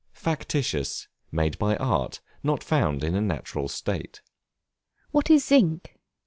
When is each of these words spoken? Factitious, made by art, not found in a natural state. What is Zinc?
Factitious, 0.15 1.07
made 1.31 1.59
by 1.59 1.75
art, 1.75 2.21
not 2.41 2.63
found 2.63 3.03
in 3.03 3.13
a 3.13 3.21
natural 3.21 3.67
state. 3.67 4.23
What 5.11 5.29
is 5.29 5.45
Zinc? 5.45 5.95